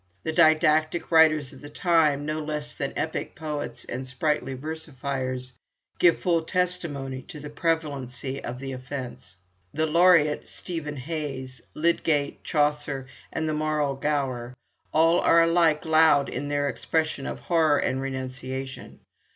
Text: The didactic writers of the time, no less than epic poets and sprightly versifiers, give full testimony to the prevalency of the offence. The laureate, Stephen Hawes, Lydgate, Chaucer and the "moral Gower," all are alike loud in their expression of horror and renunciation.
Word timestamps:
The 0.23 0.33
didactic 0.33 1.11
writers 1.11 1.53
of 1.53 1.61
the 1.61 1.69
time, 1.69 2.25
no 2.25 2.39
less 2.39 2.73
than 2.73 2.91
epic 2.95 3.35
poets 3.35 3.85
and 3.85 4.07
sprightly 4.07 4.55
versifiers, 4.55 5.51
give 5.99 6.17
full 6.17 6.41
testimony 6.41 7.21
to 7.27 7.39
the 7.39 7.51
prevalency 7.51 8.43
of 8.43 8.57
the 8.57 8.71
offence. 8.71 9.35
The 9.75 9.85
laureate, 9.85 10.47
Stephen 10.47 10.97
Hawes, 10.97 11.61
Lydgate, 11.75 12.43
Chaucer 12.43 13.05
and 13.31 13.47
the 13.47 13.53
"moral 13.53 13.93
Gower," 13.95 14.55
all 14.91 15.19
are 15.19 15.43
alike 15.43 15.85
loud 15.85 16.29
in 16.29 16.47
their 16.47 16.67
expression 16.67 17.27
of 17.27 17.39
horror 17.41 17.77
and 17.77 18.01
renunciation. 18.01 19.01